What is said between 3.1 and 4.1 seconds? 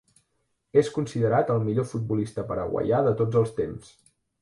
de tots els temps.